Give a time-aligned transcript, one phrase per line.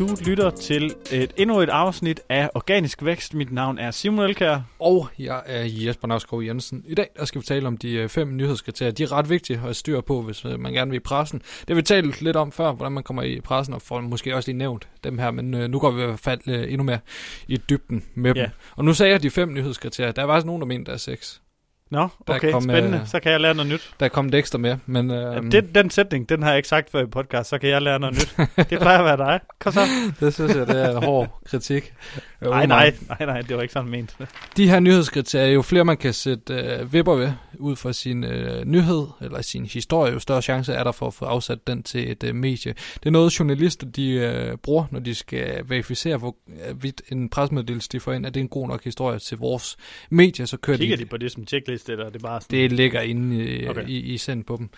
[0.00, 3.34] Du lytter til et, endnu et afsnit af Organisk Vækst.
[3.34, 4.60] Mit navn er Simon Elkær.
[4.78, 6.84] Og jeg er Jesper Navskov Jensen.
[6.86, 8.92] I dag der skal vi tale om de øh, fem nyhedskriterier.
[8.92, 11.42] De er ret vigtige at have styr på, hvis øh, man gerne vil i pressen.
[11.68, 14.48] Det vi talt lidt om før, hvordan man kommer i pressen, og får måske også
[14.48, 15.30] lige nævnt dem her.
[15.30, 16.98] Men øh, nu går vi i hvert fald endnu mere
[17.48, 18.46] i dybden med dem.
[18.76, 20.12] Og nu sagde jeg de fem nyhedskriterier.
[20.12, 21.40] Der er faktisk nogen, der mener, der er seks.
[21.90, 22.98] Nå, okay, kom, spændende.
[22.98, 23.90] Øh, så kan jeg lære noget nyt.
[24.00, 25.10] Der er kommet ekstra med, men...
[25.10, 27.70] Øh, ja, den, den sætning, den har jeg ikke sagt før i podcast, så kan
[27.70, 28.48] jeg lære noget nyt.
[28.70, 29.40] det plejer at være dig.
[29.58, 29.80] Kom så.
[30.20, 31.92] det synes jeg, det er en hård kritik.
[32.40, 34.16] Nej, nej, nej, nej, det var ikke sådan ment.
[34.56, 38.64] De her nyhedskriterier, jo flere man kan sætte øh, vipper ved, ud fra sin øh,
[38.64, 42.10] nyhed eller sin historie, jo større chance er der for at få afsat den til
[42.10, 42.72] et øh, medie.
[42.72, 46.36] Det er noget, journalister de øh, bruger, når de skal verificere, hvor
[46.68, 49.38] øh, vidt en presmeddelelse de får ind, at det er en god nok historie til
[49.38, 49.76] vores
[50.10, 51.02] medie, så kører Kigger de...
[51.02, 51.46] de på det som
[51.80, 52.58] checkliste, eller er det bare sådan...
[52.58, 53.88] Det ligger inde i, okay.
[53.88, 54.70] i, i send på dem.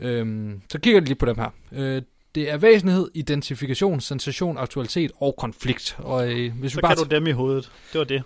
[0.00, 1.50] Øhm, så kigger de lige på dem her.
[1.72, 2.02] Øh,
[2.34, 5.96] det er væsentlighed, identifikation, sensation, aktualitet og konflikt.
[5.98, 7.72] Og, øh, hvis så vi bare kan du dem i hovedet.
[7.92, 8.22] Det var det.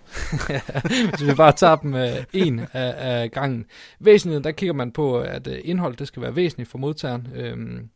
[1.11, 3.67] hvis vi bare tager dem øh, en af, af gangen.
[4.01, 7.29] Væsentlighed, der kigger man på, at øh, indhold det skal være væsentligt for modtageren.
[7.35, 7.89] Øhm,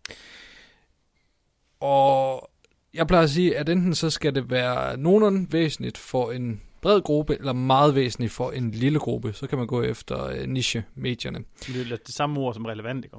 [1.81, 2.51] og
[2.95, 7.03] jeg plejer at sige, at enten så skal det være nogenlunde væsentligt for en bred
[7.03, 9.33] gruppe, eller meget væsentligt for en lille gruppe.
[9.33, 11.39] Så kan man gå efter øh, niche-medierne.
[11.67, 13.17] Det er det samme ord som relevant, ikke?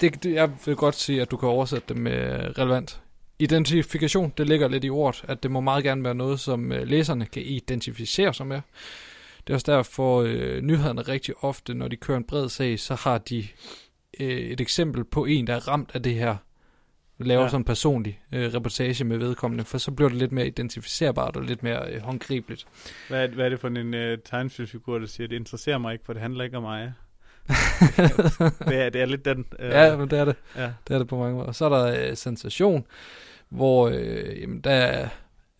[0.00, 3.00] det, det, jeg vil godt sige, at du kan oversætte det med relevant.
[3.38, 6.88] Identifikation, det ligger lidt i ordet, at det må meget gerne være noget, som øh,
[6.88, 8.60] læserne kan identificere sig med.
[9.46, 12.94] Det er også derfor, øh, nyhederne rigtig ofte, når de kører en bred sag, så
[12.94, 13.46] har de
[14.20, 16.36] øh, et eksempel på en, der er ramt af det her,
[17.18, 17.48] laver ja.
[17.48, 21.42] sådan en personlig øh, reportage med vedkommende, for så bliver det lidt mere identificerbart og
[21.42, 22.66] lidt mere øh, håndgribeligt.
[23.08, 26.04] Hvad er, hvad er det for en øh, tegnefilmsfigur, der siger, det interesserer mig ikke,
[26.04, 26.92] for det handler ikke om mig?
[28.68, 29.44] det, er, det er lidt den.
[29.58, 30.36] Øh, ja, men det er det.
[30.56, 30.70] Ja.
[30.88, 31.46] Det er det på mange måder.
[31.46, 32.86] Og så er der øh, sensation,
[33.48, 35.08] hvor øh, jamen, der er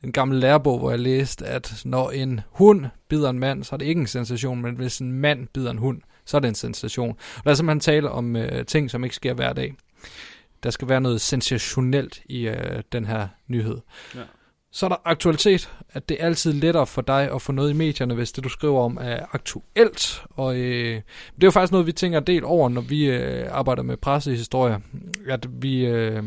[0.04, 3.76] en gammel lærebog, hvor jeg læste, at når en hund bider en mand, så er
[3.76, 6.54] det ikke en sensation, men hvis en mand bider en hund, så er det en
[6.54, 7.16] sensation.
[7.36, 9.74] Og der er simpelthen tale om øh, ting, som ikke sker hver dag.
[10.62, 13.78] Der skal være noget sensationelt i øh, den her nyhed.
[14.14, 14.20] Ja.
[14.72, 17.72] Så er der aktualitet, at det er altid lettere for dig at få noget i
[17.72, 20.22] medierne, hvis det du skriver om er aktuelt.
[20.30, 20.94] Og øh,
[21.34, 24.80] det er jo faktisk noget, vi tænker del over, når vi øh, arbejder med pressehistorie.
[25.28, 26.22] At vi, øh,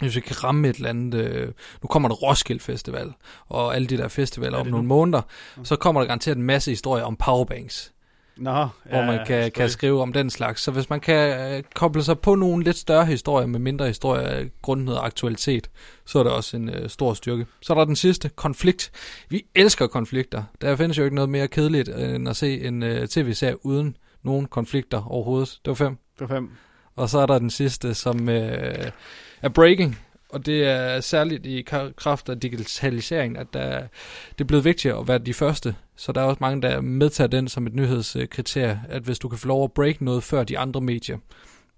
[0.00, 1.48] hvis vi kan ramme et eller andet, øh,
[1.82, 3.12] nu kommer der Roskilde Festival,
[3.48, 5.22] og alle de der festivaler om nogle måneder,
[5.62, 7.92] så kommer der garanteret en masse historier om powerbanks.
[8.36, 10.62] Nå, ja, hvor man kan, kan skrive om den slags.
[10.62, 14.48] Så hvis man kan øh, koble sig på nogle lidt større historier med mindre historier
[14.62, 15.70] grundet aktualitet,
[16.06, 17.46] så er det også en øh, stor styrke.
[17.62, 18.90] Så er der den sidste, konflikt.
[19.28, 20.42] Vi elsker konflikter.
[20.60, 24.46] Der findes jo ikke noget mere kedeligt end at se en øh, tv-serie uden nogen
[24.46, 25.58] konflikter overhovedet.
[25.64, 25.98] Det var fem.
[26.18, 26.50] Det var fem.
[26.96, 28.90] Og så er der den sidste, som øh,
[29.42, 29.98] er breaking
[30.32, 31.62] og det er særligt i
[31.96, 33.78] kraft af digitalisering, at der,
[34.32, 35.74] det er blevet vigtigere at være de første.
[35.96, 39.38] Så der er også mange, der medtager den som et nyhedskriterie, at hvis du kan
[39.38, 41.18] få lov at break noget før de andre medier,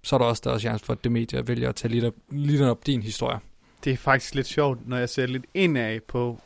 [0.03, 2.05] så er der også der er chance for, at det medie vælger at tage lidt
[2.05, 3.39] op, lidt op din historie.
[3.83, 6.39] Det er faktisk lidt sjovt, når jeg ser lidt indad på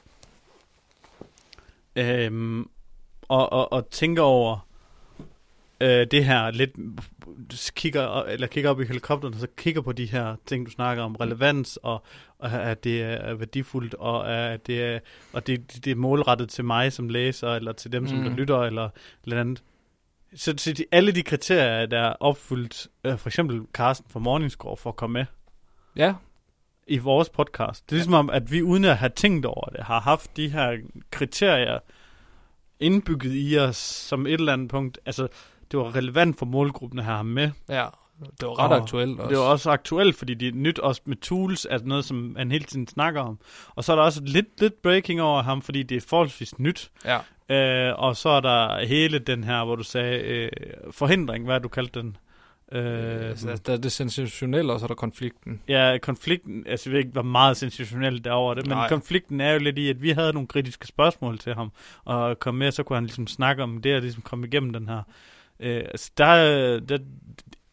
[1.96, 2.70] øhm,
[3.28, 4.69] og, og, og tænker over
[5.82, 6.72] øh, det her lidt
[7.76, 11.04] kigger, eller kigger op i helikopteren, og så kigger på de her ting, du snakker
[11.04, 12.04] om, relevans, og,
[12.40, 15.00] og at det er værdifuldt, og at det er,
[15.34, 18.24] og det, det er målrettet til mig som læser, eller til dem, som mm.
[18.24, 18.90] der lytter, eller
[19.24, 19.64] eller andet.
[20.36, 24.78] Så, så de, alle de kriterier, der er opfyldt, øh, for eksempel Carsten fra Morningscore
[24.78, 25.26] for at komme med,
[25.96, 26.14] ja.
[26.88, 27.86] i vores podcast.
[27.86, 30.50] Det er ligesom om, at vi uden at have tænkt over det, har haft de
[30.50, 30.78] her
[31.12, 31.80] kriterier
[32.80, 35.00] indbygget i os som et eller andet punkt.
[35.06, 35.28] Altså,
[35.72, 37.52] det var relevant for målgruppen at have ham med.
[37.70, 37.88] Ja,
[38.40, 39.30] det var ret og aktuelt også.
[39.30, 42.52] Det var også aktuelt, fordi det er nyt også med tools, altså noget, som han
[42.52, 43.40] hele tiden snakker om.
[43.76, 46.92] Og så er der også lidt, lidt breaking over ham, fordi det er forholdsvis nyt.
[47.06, 47.20] Ja.
[47.50, 50.50] Øh, og så er der hele den her, hvor du sagde, øh,
[50.92, 52.18] forhindring, hvad du kaldte den?
[52.72, 55.62] Øh, altså, der er det sensationelle, og så er der konflikten.
[55.68, 58.90] Ja, konflikten, altså jeg ved ikke, hvor meget sensationelt derovre det, men Nej.
[58.90, 61.72] konflikten er jo lidt i, at vi havde nogle kritiske spørgsmål til ham,
[62.06, 64.88] og kom med, så kunne han ligesom snakke om det, og ligesom komme igennem den
[64.88, 65.02] her
[65.60, 66.98] Øh, altså der, der,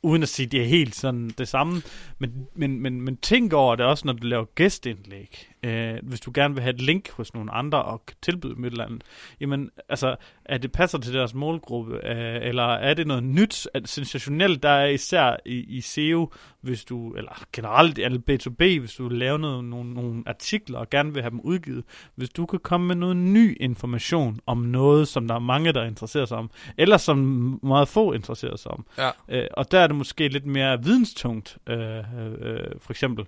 [0.03, 1.83] uden at sige, det er helt sådan det samme,
[2.19, 5.49] men, men, men, men tænk over det også, når du laver gæstindlæg.
[5.67, 8.71] Øh, hvis du gerne vil have et link hos nogle andre og tilbyde dem et
[8.71, 9.03] eller andet.
[9.41, 13.89] Jamen, altså, er det passer til deres målgruppe, øh, eller er det noget nyt, at
[13.89, 19.09] sensationelt, der er især i, i SEO, hvis du, eller generelt, eller B2B, hvis du
[19.09, 21.85] vil lave noget, nogle, nogle artikler og gerne vil have dem udgivet,
[22.15, 25.85] hvis du kan komme med noget ny information om noget, som der er mange, der
[25.85, 27.19] interesserer sig om, eller som
[27.63, 28.87] meget få interesserer sig om.
[28.99, 29.11] Ja.
[29.29, 33.27] Øh, og der er det måske lidt mere videnstungt, øh, øh, for eksempel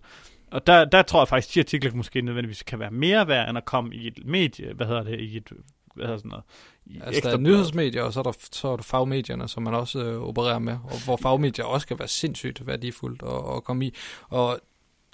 [0.51, 3.49] Og der, der tror jeg faktisk, at de artikler måske nødvendigvis kan være mere værd,
[3.49, 5.53] end at komme i et medie, hvad hedder det, i et,
[5.95, 6.45] hvad hedder sådan noget,
[6.87, 9.75] i altså, der er nyhedsmedier, og så er der, så er der fagmedierne, som man
[9.75, 13.87] også øh, opererer med, og hvor fagmedier også kan være sindssygt værdifuldt at, at komme
[13.87, 13.95] i.
[14.29, 14.61] Og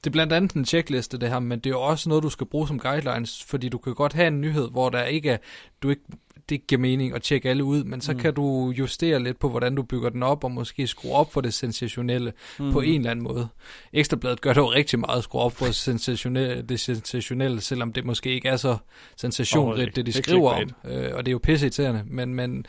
[0.04, 2.30] det er blandt andet en checkliste det her, men det er jo også noget, du
[2.30, 5.38] skal bruge som guidelines, fordi du kan godt have en nyhed, hvor der ikke er,
[5.82, 6.02] du ikke
[6.48, 8.18] det giver mening at tjekke alle ud, men så mm.
[8.18, 11.40] kan du justere lidt på, hvordan du bygger den op, og måske skrue op for
[11.40, 12.72] det sensationelle mm.
[12.72, 13.48] på en eller anden måde.
[13.92, 18.30] Ekstrabladet gør jo rigtig meget at skrue op for sensationelle, det sensationelle, selvom det måske
[18.30, 18.76] ikke er så
[19.16, 20.70] sensationrigt, oh, det de skriver om.
[20.90, 22.66] Øh, og det er jo pisse men, men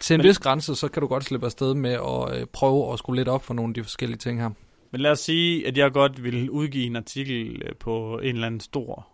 [0.00, 2.92] til en men, vis grænse, så kan du godt slippe afsted med at øh, prøve
[2.92, 4.50] at skrue lidt op for nogle af de forskellige ting her.
[4.90, 8.46] Men lad os sige, at jeg godt vil udgive en artikel øh, på en eller
[8.46, 9.08] anden stor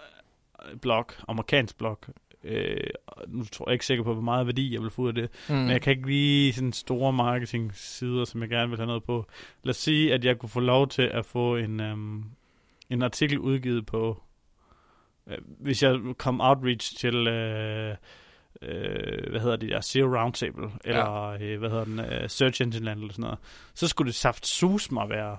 [0.00, 1.98] øh, blog, amerikansk blog,
[2.46, 2.90] Øh,
[3.28, 5.30] nu tror jeg ikke sikker på, hvor meget værdi jeg vil få ud af det.
[5.48, 5.54] Mm.
[5.54, 9.26] Men jeg kan ikke lige sådan store marketing-sider, som jeg gerne vil have noget på.
[9.62, 12.24] Lad os sige, at jeg kunne få lov til at få en, um,
[12.90, 14.22] en artikel udgivet på,
[15.26, 17.26] øh, hvis jeg kom outreach til...
[17.26, 17.94] Øh,
[18.62, 21.42] øh, hvad hedder det der, Zero Roundtable, eller ja.
[21.42, 23.38] øh, hvad hedder den, uh, Search Engine Land, eller sådan noget,
[23.74, 25.36] så skulle det saft sus mig være,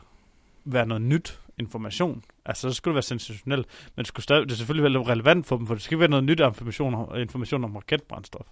[0.65, 2.24] være noget nyt information.
[2.45, 5.45] Altså, så skulle det være sensationelt, men det skulle stadig, det er selvfølgelig være relevant
[5.45, 8.45] for dem, for det skal være noget nyt information, information om raketbrændstof.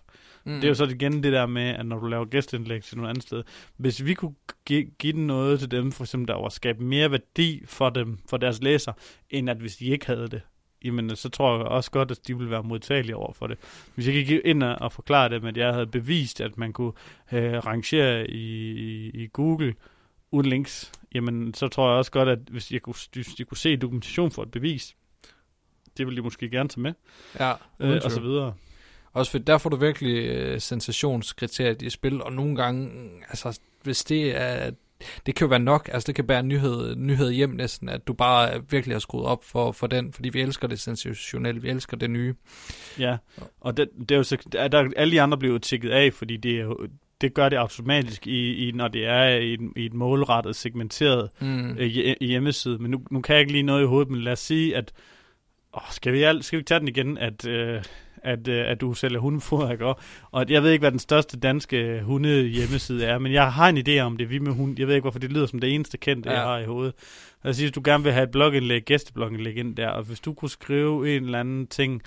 [0.46, 0.54] Mm.
[0.54, 3.10] Det er jo så igen det der med, at når du laver gæstindlæg til noget
[3.10, 3.44] andet sted,
[3.78, 4.36] hvis vi kunne
[4.66, 8.38] give, give noget til dem, for eksempel der var skabe mere værdi for dem, for
[8.38, 8.94] deres læser,
[9.30, 10.42] end at hvis de ikke havde det,
[10.84, 13.58] jamen så tror jeg også godt, at de ville være modtagelige over for det.
[13.96, 16.94] Hvis jeg gik ind og forklare dem, at jeg havde bevist, at man kunne
[17.34, 19.74] øh, rangere i, i, i Google
[20.32, 23.58] uden links, jamen så tror jeg også godt, at hvis jeg kunne, hvis de kunne
[23.58, 24.96] se dokumentation for et bevis,
[25.98, 26.94] det ville de måske gerne tage med,
[27.40, 28.54] ja, øh, og så videre.
[29.14, 32.90] Også for der får du virkelig øh, sensationskriteriet i spil, og nogle gange,
[33.30, 34.72] altså hvis det er,
[35.26, 38.14] det kan jo være nok, altså det kan bære nyhed, nyhed hjem næsten, at du
[38.14, 41.98] bare virkelig har skruet op for, for den, fordi vi elsker det sensationelle, vi elsker
[41.98, 42.36] det nye.
[43.00, 43.18] Ja,
[43.62, 46.14] og det, det er jo så, der, der, alle de andre bliver jo tækket af,
[46.14, 46.88] fordi det er jo,
[47.26, 51.30] det gør det automatisk, i, i, når det er i, et, i et målrettet, segmenteret
[51.42, 51.78] mm.
[51.78, 52.78] øh, hjemmeside.
[52.78, 54.94] Men nu, nu kan jeg ikke lige noget i hovedet, men lad os sige, at
[55.74, 57.84] åh, skal, vi al, skal vi tage den igen, at, øh,
[58.24, 59.94] at, øh, at du sælger hundefoder, ikke?
[60.32, 63.78] Og jeg ved ikke, hvad den største danske hunde hjemmeside er, men jeg har en
[63.78, 64.80] idé om det, vi med hund.
[64.80, 66.36] Jeg ved ikke, hvorfor det lyder som det eneste kendte, ja.
[66.36, 66.94] jeg har i hovedet.
[67.44, 70.34] Lad sige, hvis du gerne vil have et blogindlæg, gæsteblogindlæg ind der, og hvis du
[70.34, 72.02] kunne skrive en eller anden ting,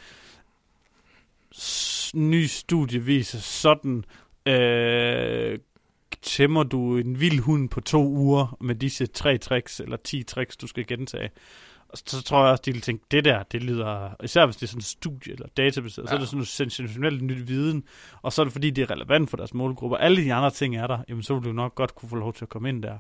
[2.15, 4.05] ny studie viser sådan
[4.49, 5.59] øh,
[6.23, 10.57] tæmmer du en vild hund på to uger med disse tre tricks, eller ti tricks,
[10.57, 11.31] du skal gentage.
[11.89, 14.63] Og så tror jeg også, de vil tænke, det der, det lyder, især hvis det
[14.63, 16.09] er sådan en studie eller databaseret, ja.
[16.09, 17.85] så er det sådan noget sensationelt nyt viden,
[18.23, 19.97] og så er det fordi, det er relevant for deres målgrupper.
[19.97, 22.33] Alle de andre ting er der, jamen så vil du nok godt kunne få lov
[22.33, 22.99] til at komme ind der.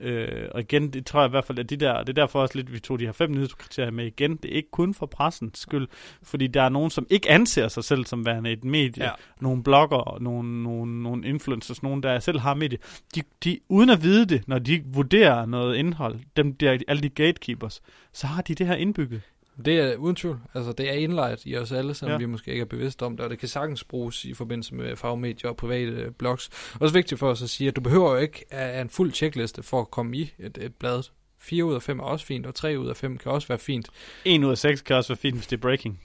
[0.00, 2.40] Øh, og igen, det tror jeg i hvert fald, at de der, det er derfor
[2.40, 4.36] også lidt, vi tog de her fem nyhedskriterier med igen.
[4.36, 5.88] Det er ikke kun for pressens skyld,
[6.22, 9.04] fordi der er nogen, som ikke anser sig selv som værende et medie.
[9.04, 9.10] Ja.
[9.40, 12.78] Nogle blogger, nogle, nogle, nogle influencers, nogen, der selv har medie.
[13.14, 17.08] De, de, uden at vide det, når de vurderer noget indhold, dem der, alle de
[17.08, 17.82] gatekeepers,
[18.12, 19.22] så har de det her indbygget.
[19.64, 20.40] Det er uden tvivl.
[20.54, 22.18] Altså, det er indlejret i os alle, selvom ja.
[22.18, 24.96] vi måske ikke er bevidste om det, og det kan sagtens bruges i forbindelse med
[24.96, 26.50] fagmedier og private øh, blogs.
[26.80, 29.62] Også vigtigt for os at sige, at du behøver jo ikke at en fuld checkliste
[29.62, 31.02] for at komme i et, et blad.
[31.38, 33.58] 4 ud af 5 er også fint, og 3 ud af 5 kan også være
[33.58, 33.88] fint.
[34.24, 36.00] 1 ud af 6 kan også være fint, hvis det er breaking.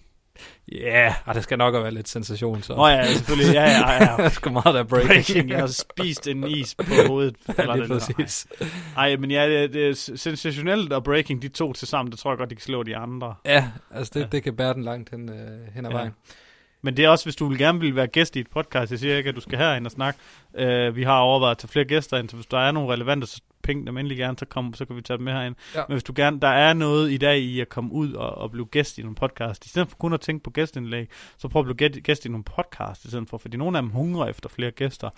[0.71, 2.61] Ja, yeah, og det skal nok være lidt sensation.
[2.61, 2.75] Så.
[2.75, 3.53] Nå ja, selvfølgelig.
[3.53, 4.17] Ja, ja, ja.
[4.23, 5.07] der skal meget der breaking.
[5.07, 5.49] breaking.
[5.49, 7.35] Jeg har spist en is på hovedet.
[7.57, 8.47] ja, det er præcis.
[8.97, 12.31] Ej, men ja, det, det er sensationelt og breaking, de to til sammen, det tror
[12.31, 13.35] jeg godt, de kan slå de andre.
[13.45, 14.25] Ja, altså det, ja.
[14.31, 15.97] det kan bære den langt hen, øh, hen ad ja.
[15.97, 16.11] vejen.
[16.81, 18.99] Men det er også, hvis du vil gerne vil være gæst i et podcast, jeg
[18.99, 20.19] siger ikke, at du skal herind og snakke.
[20.53, 23.27] Uh, vi har overvejet at tage flere gæster ind, så hvis der er nogle relevante,
[23.27, 25.55] så penge dem endelig gerne, så, kom, så kan vi tage dem med herind.
[25.75, 25.81] Ja.
[25.87, 28.51] Men hvis du gerne, der er noget i dag i at komme ud og, og
[28.51, 31.07] blive gæst i nogle podcast, i stedet for kun at tænke på gæstindlæg,
[31.37, 33.91] så prøv at blive gæst i nogle podcast, i stedet for, fordi nogle af dem
[33.91, 35.09] hungrer efter flere gæster.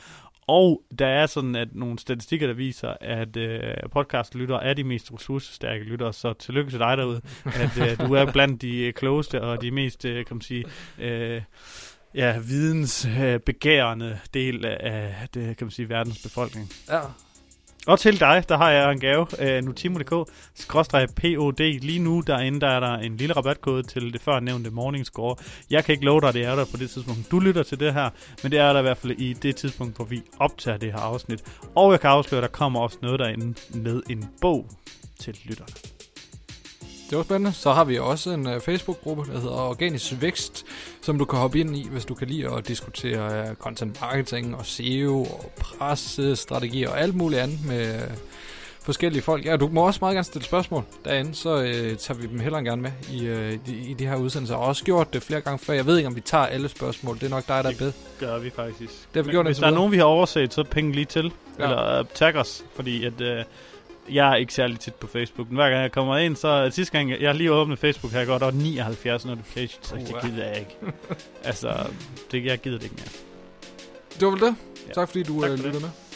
[0.48, 5.14] Og der er sådan at nogle statistikker, der viser, at øh, podcastlyttere er de mest
[5.14, 9.42] ressourcestærke lyttere, så tillykke til dig derude, at øh, du er blandt de øh, klogeste
[9.42, 10.66] og de mest, øh, kan man sige,
[11.00, 11.42] øh,
[12.16, 16.70] ja, vidensbegærende del af det, kan man sige, verdens befolkning.
[16.90, 17.00] Ja,
[17.88, 21.80] og til dig, der har jeg en gave, uh, nutimo.dk, skråstrej POD.
[21.80, 25.36] Lige nu derinde, der er der en lille rabatkode til det før nævnte morning score.
[25.70, 27.80] Jeg kan ikke love dig, at det er der på det tidspunkt, du lytter til
[27.80, 28.10] det her,
[28.44, 31.00] men det er der i hvert fald i det tidspunkt, hvor vi optager det her
[31.00, 31.44] afsnit.
[31.76, 34.66] Og jeg kan afsløre, at der kommer også noget derinde med en bog
[35.20, 35.97] til lytterne.
[37.10, 37.54] Det var spændende.
[37.54, 40.66] Så har vi også en uh, Facebook-gruppe, der hedder Organisk Vækst,
[41.02, 44.56] som du kan hoppe ind i, hvis du kan lide at diskutere uh, content marketing
[44.56, 48.18] og SEO og pressestrategi og alt muligt andet med uh,
[48.88, 49.46] forskellige folk.
[49.46, 52.62] Ja, du må også meget gerne stille spørgsmål derinde, så øh, tager vi dem heller
[52.62, 54.56] gerne med i, øh, i, i de her udsendelser.
[54.56, 55.74] Jeg har også gjort det flere gange før.
[55.74, 57.16] Jeg ved ikke, om vi tager alle spørgsmål.
[57.16, 57.92] Det er nok dig, der er bedre.
[57.92, 58.94] Det gør vi faktisk.
[59.14, 61.32] Det har vi gjort Hvis der er nogen, vi har overset, så penge lige til.
[61.60, 61.64] Ja.
[61.64, 63.22] Eller uh, tag os, fordi at...
[63.22, 63.46] Uh,
[64.10, 65.48] jeg er ikke særlig tit på Facebook.
[65.48, 68.28] Men hver gang jeg kommer ind, så sidste gang, jeg, lige åbnet Facebook, har jeg
[68.28, 70.78] godt over 79 notifications, så det gider jeg ikke.
[71.44, 71.88] altså,
[72.32, 73.10] det, jeg gider det ikke mere.
[74.20, 74.56] Det var vel det.
[74.88, 74.94] Ja.
[74.94, 75.66] Tak fordi du Tak øh, for det.
[75.66, 76.07] lyttede med.